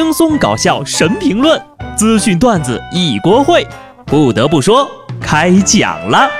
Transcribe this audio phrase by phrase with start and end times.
[0.00, 1.60] 轻松搞笑神评论，
[1.96, 3.66] 资讯段子一锅烩。
[4.06, 4.88] 不得不说，
[5.20, 6.30] 开讲了。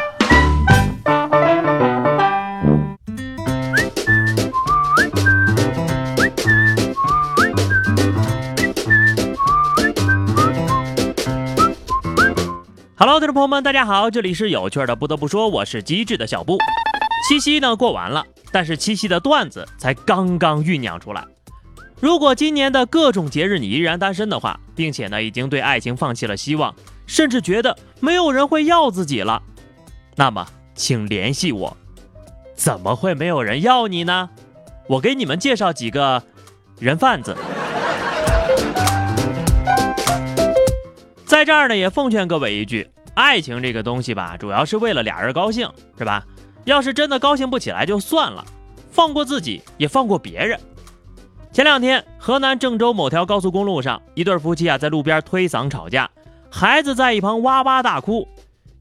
[12.97, 14.95] Hello，听众朋友们，大家好，这里是有趣的。
[14.95, 16.59] 不得不说，我是机智的小布。
[17.29, 21.25] 七夕呢过完了，但是七夕的段子才刚刚酝酿出来。
[22.01, 26.73] 如果今年的各种节日你依然单身的话，并且呢已经对爱情放弃了希望，
[27.07, 29.43] 甚至觉得没有人会要自己了，
[30.15, 31.77] 那么请联系我。
[32.55, 34.31] 怎么会没有人要你呢？
[34.87, 36.23] 我给你们介绍几个
[36.79, 37.37] 人贩子。
[41.27, 46.25] 在这儿呢，也奉劝各位一句：爱情这个东西吧，主要是为了俩人高兴，是吧？
[46.65, 48.45] 要是真的高兴不起来就算了，
[48.91, 50.59] 放过自己，也放过别人。
[51.51, 56.09] 前两天，河南郑州某条高速公路上，一对夫妻啊在路边推搡吵架，
[56.51, 58.29] 孩子在一旁哇哇大哭。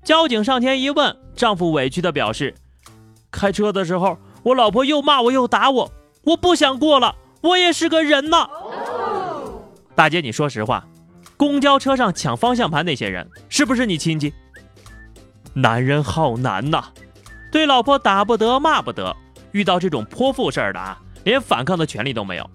[0.04, 2.54] 交警上前一问，丈夫委屈地表示
[3.32, 5.92] ：“开车的时候，我老婆又骂我又打我，
[6.24, 8.48] 我不想过了，我也是个人呐。”
[9.96, 10.86] 大姐，你说实话。
[11.36, 14.34] 公交车上抢方向盘那些人是不是你亲戚？
[15.54, 16.86] 男人好难呐，
[17.52, 19.16] 对老婆打不得骂不得，
[19.52, 22.50] 遇到这种泼妇事儿的啊，连反抗的权利都没有。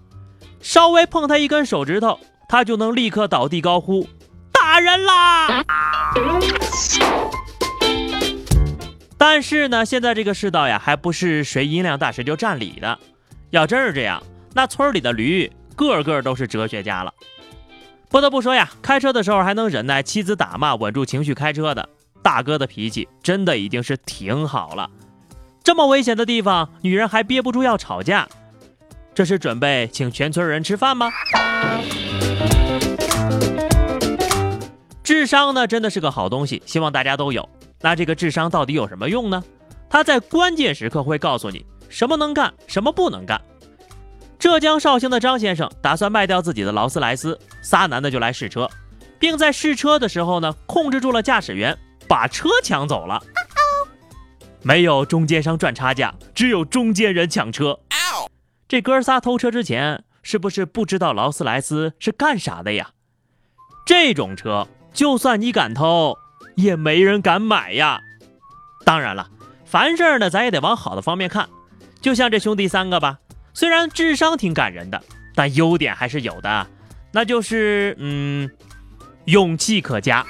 [0.62, 2.18] 稍微碰他一根手指头，
[2.48, 4.06] 他就能立刻倒地高呼
[4.52, 5.64] 打人啦！
[9.18, 12.98] 但是呢，现在这个世道呀，还不是谁音量大谁就占理的。
[13.50, 14.22] 要真是这样，
[14.54, 17.12] 那村里的驴个个都是哲学家了。
[18.08, 21.88] 不得不说呀，开车的时候还能忍耐妻子打骂、稳住情绪开车的
[22.22, 24.88] 大哥的脾气，真的已经是挺好了。
[25.64, 28.28] 这么危险的地方，女人还憋不住要吵架，
[29.14, 31.10] 这是准备请全村人吃饭吗？
[35.02, 37.46] 智商呢，真的是个好东西，希望大家都有。
[37.82, 39.44] 那这个智商到底有什么用呢？
[39.90, 43.38] 它在关键时刻会告诉你什么能干，什么不能干。
[44.38, 48.68] 浙江绍兴的张先生打算卖掉自己的劳斯莱斯，仨男的就来试车，
[49.18, 51.76] 并在试车的时候呢，控制住了驾驶员，
[52.08, 53.22] 把车抢走了。
[54.62, 57.78] 没有中间商赚差价，只有中间人抢车。
[58.72, 62.92] 这哥仨偷车之前是不是不知道劳斯莱斯是干啥的呀？
[63.84, 66.16] 这种车就算你敢偷，
[66.56, 68.00] 也没人敢买呀。
[68.82, 69.28] 当然了，
[69.66, 71.50] 凡事呢，咱也得往好的方面看，
[72.00, 73.18] 就像这兄弟三个吧。
[73.52, 75.04] 虽然智商挺感人的，
[75.34, 76.66] 但优点还是有的，
[77.12, 78.50] 那就是嗯，
[79.26, 80.24] 勇气可嘉。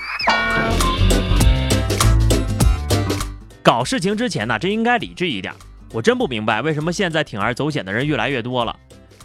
[3.62, 5.54] 搞事情之前呢，真应该理智一点。
[5.92, 8.74] 我真不明白为什么现在铤而走险的人越来越多了，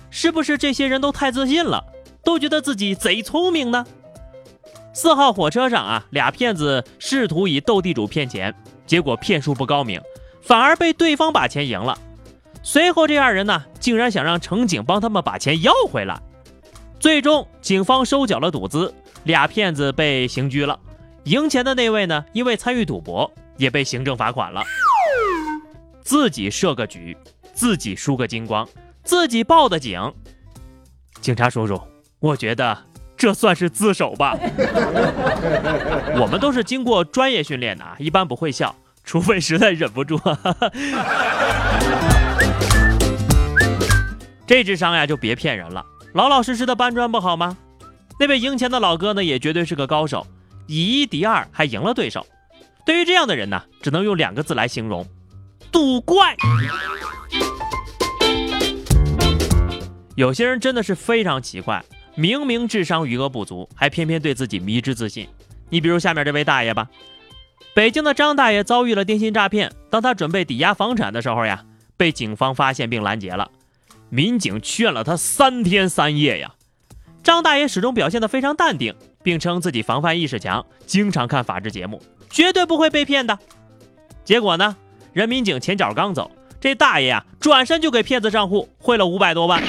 [0.10, 1.84] 是不是这些人都太自信了，
[2.24, 3.86] 都觉得自己贼聪明呢？
[4.94, 8.54] 四号火车上啊，俩骗子试图以斗地主骗钱，
[8.86, 10.02] 结果骗术不高明，
[10.42, 11.98] 反而被对方把钱赢了。
[12.64, 16.20] 随后，这二人呢，竟然想让乘警帮他们把钱要回来。
[17.00, 20.78] 最终，警方收缴了赌资，俩骗子被刑拘了。
[21.24, 24.64] 赢钱的那位呢，因为参与赌博，也被行政罚款了。
[26.08, 27.18] 自己设个局，
[27.54, 28.66] 自己输个精光，
[29.04, 30.02] 自己报的警。
[31.20, 31.82] 警察叔叔，
[32.20, 32.78] 我觉得
[33.18, 34.34] 这算是自首吧。
[36.18, 38.74] 我们都是经过专业训练的，一般不会笑，
[39.04, 40.18] 除非实在忍不住。
[44.48, 47.58] 这智商呀，就别骗人了，老老实实的搬砖不好吗？
[48.18, 50.26] 那位赢钱的老哥呢，也绝对是个高手，
[50.68, 52.26] 以一敌二还赢了对手。
[52.86, 55.06] 对于这样的人呢，只能用两个字来形容：
[55.72, 56.36] 赌怪。
[60.16, 61.84] 有些人真的是非常奇怪，
[62.16, 65.28] 明明智商余额不足，还偏偏对自己迷之自信。
[65.70, 66.88] 你比如下面这位大爷吧，
[67.76, 71.64] 北京的张大爷遭遇了电信诈骗，当他准备抵押房产的时候呀，
[71.96, 73.52] 被警方发现并拦截了。
[74.10, 76.54] 民警劝了他三天三夜呀，
[77.22, 83.38] 张大爷始终表现得非常淡定，并称自己防范意识强，经常看法制节目，绝对不会被骗的。
[84.24, 84.76] 结果呢，
[85.18, 86.30] 人民警前脚刚走，
[86.62, 89.64] 这大爷啊转身就给骗子账户汇了五百多万。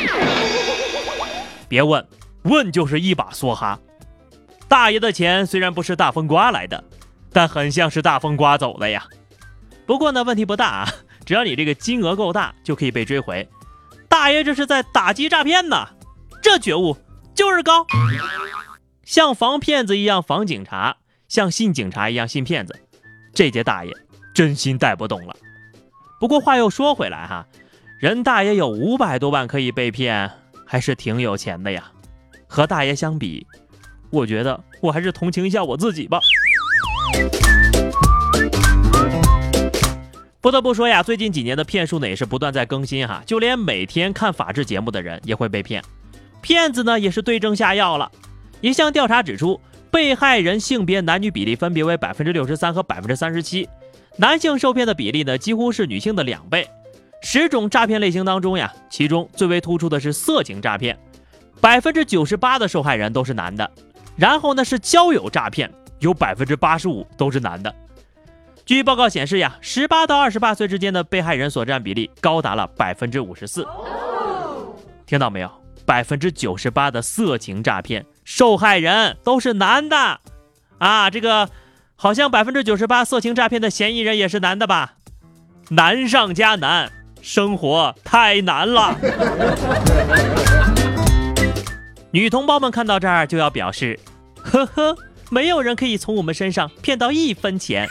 [1.70, 2.06] 别问，
[2.42, 3.80] 问就是一把梭哈。
[4.68, 6.84] 大爷的钱虽然不是大风刮来的，
[7.32, 9.06] 但很像是大风刮走的呀。
[9.86, 10.92] 不过呢，问题不大啊，
[11.24, 13.48] 只要你这个金额够大，就可以被追回。
[14.06, 15.88] 大爷这是在打击诈骗呢，
[16.42, 16.94] 这觉悟
[17.34, 17.86] 就是高，
[19.02, 22.78] 像防骗子一样防警察，像信警察一样信骗子，
[23.32, 23.96] 这届大爷
[24.38, 25.34] 真心带不动了。
[26.20, 27.44] 不过话又说回来哈，
[27.98, 30.30] 人大爷有五百多万可以被骗，
[30.64, 31.90] 还是挺有钱的呀。
[32.46, 33.44] 和大爷相比，
[34.10, 36.20] 我觉得我还是同情一下我自己吧。
[40.40, 45.82] 不得不说呀，最近几年的骗术呢也是不断在更新哈，就连每天看法制节目的人也会被骗，
[46.40, 48.08] 骗子呢也是对症下药了。
[48.60, 53.68] 一项调查指出，被害人性别男女比例分别为百分之六十三和百分之三十七，
[54.18, 56.68] 男性受骗的比例呢几乎是女性的两倍。
[57.22, 60.98] 十种诈骗类型当中呀，其中最为突出的是色情诈骗，
[61.60, 63.70] 百分之九十八的受害人都是男的。
[64.16, 67.74] 然后呢是交友诈骗，有百分之八十五都是男的。
[68.64, 73.66] 据报告显示呀，十八到二十八岁之间的被害人所占比例高达了百分之五十四。
[75.06, 75.50] 听到没有？
[75.86, 80.20] 百分之九十八的色情诈骗受害人都是男的
[80.78, 81.08] 啊！
[81.08, 81.48] 这个
[82.00, 84.94] 好像百分之九十八色情诈骗的嫌疑人也是男的吧？
[85.70, 88.96] 难上加难，生活太难了。
[92.12, 93.98] 女同胞们看到这儿就要表示：
[94.40, 94.96] 呵呵，
[95.28, 97.88] 没有人可以从我们身上骗到一分钱。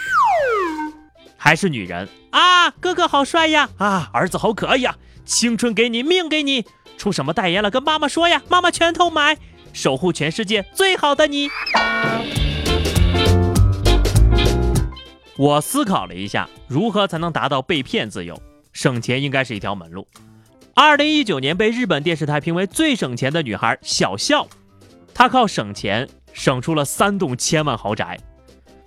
[1.35, 3.67] 还是女人啊，哥哥好帅呀！
[3.77, 4.95] 啊，儿子好可爱呀！
[5.25, 6.65] 青春给你，命给你，
[6.97, 7.69] 出什么代言了？
[7.69, 9.37] 跟妈妈说呀，妈妈全头买，
[9.73, 11.49] 守护全世界最好的你。
[15.37, 18.41] 我思考了一下，如何才能达到被骗自由？
[18.73, 20.07] 省钱应该是一条门路。
[20.73, 24.47] 二零一九年被日本电视台评为最省钱的女孩小笑，
[25.13, 28.19] 她靠省钱省出了三栋千万豪宅。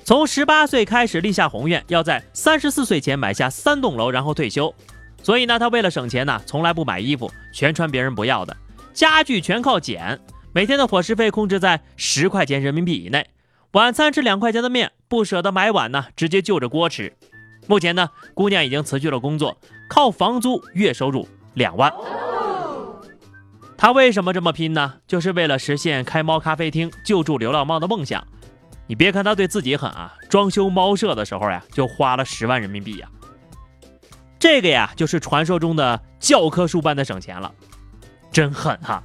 [0.04, 4.74] 从十八岁开始立下宏愿，要在三十四岁前买下三栋楼，然后退休。
[5.22, 8.56] 所以呢，他为了省钱呢，从来不买衣服，全穿别人不要的。
[8.92, 10.18] 家具全靠捡，
[10.52, 13.24] 每天的伙食费控制在十块钱人民币以内。
[13.72, 17.16] 晚餐吃两块钱的面，不舍得买碗呢，直接就着锅吃。
[17.68, 19.56] 目前呢，姑娘已经辞去了工作，
[19.88, 21.92] 靠房租月收入两万。
[23.76, 24.94] 她为什么这么拼呢？
[25.06, 28.26] 就是为了实现开猫咖啡厅救助流浪猫的梦想。
[28.88, 33.08] 你别看他对自己狠啊，装修猫舍的时候呀，就花了十万人民币呀。
[34.40, 37.54] 这个呀，就是传说中的教科书般的省钱了，
[38.32, 39.00] 真狠哈！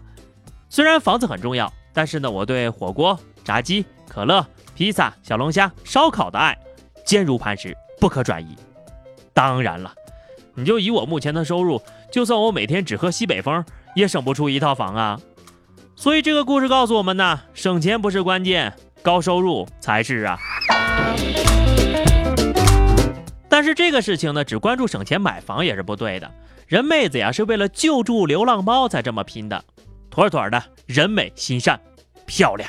[0.69, 6.57] 虽然房子很重要，但是呢，我对火锅、炸鸡、可乐、披萨、小龙虾、烧烤的爱
[7.05, 8.57] 坚如磐石，不可转移。
[9.33, 9.93] 当然了，
[10.55, 11.81] 你就以我目前的收入，
[12.11, 13.63] 就算我每天只喝西北风，
[13.95, 15.19] 也省不出一套房啊。
[15.95, 18.73] 所以这个故事告诉我们呢，省钱不是关键。
[19.01, 20.39] 高收入才是啊，
[23.47, 26.31] 但是这个事情呢，只关注省钱买房也是不对的。
[26.65, 29.63] 人妹子呀，是为了救助流浪猫才这么拼的，
[30.09, 31.79] 妥妥的人美心善，
[32.25, 32.67] 漂亮。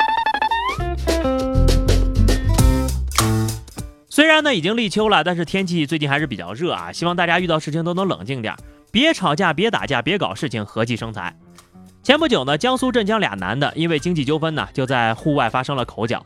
[4.09, 8.55] 虽然呢已经立秋了，但是天气最近还是比较热啊，希望大家遇到事情都能冷静点，
[8.91, 11.37] 别吵架，别打架，别搞事情，和气生财。
[12.03, 16.25] 前不久呢，江苏镇江俩男的因为经济纠纷呢，就在户外发生了口角。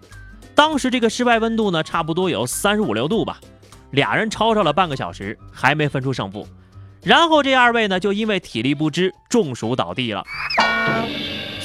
[0.55, 3.41] 当时这个室外温度呢，差不多有三十五六度吧，
[3.91, 6.47] 俩人吵吵了半个小时，还没分出胜负。
[7.03, 10.23] 然后这二位呢，就因为体力不支中暑倒地了。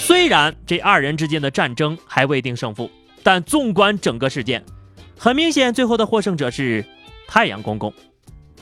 [0.05, 2.91] 虽然这二人之间的战争还未定胜负，
[3.23, 4.63] 但纵观整个事件，
[5.17, 6.85] 很明显最后的获胜者是
[7.27, 7.91] 太阳公公。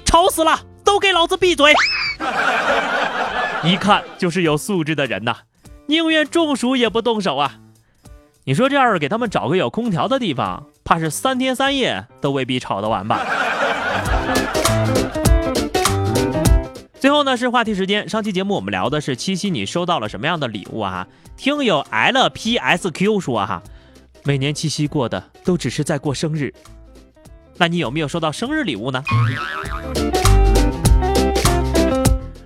[0.05, 1.73] 吵死了，都给老子闭嘴！
[3.61, 5.35] 一看就是有素质的人呐，
[5.87, 7.55] 宁愿中暑也不动手啊！
[8.45, 13.19] 你说这要是给他们找个有空调的地方，怕是三天三夜都未必吵得完吧？
[17.13, 21.07] 后呢是话题时间，上期节目我们聊的是七夕，你收到了什么样的礼物啊？
[21.37, 23.61] 听友 LPSQ 说哈，
[24.23, 26.51] 每年七夕过的都只是在过生日，
[27.57, 29.03] 那你有没有收到生日礼物呢？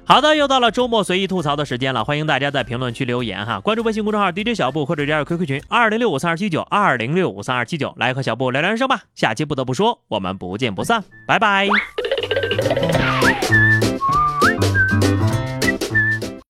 [0.04, 9.04] 好的，又到了周末随意吐槽的时间了，欢迎大家在评论区留言哈，关注微信公众号 DJ 小布或者加入 QQ 群二零六五三二七九二零六五三二七九，来和小布聊聊人生吧。
[9.16, 11.70] 下期不得不说，我们不见不散，拜拜。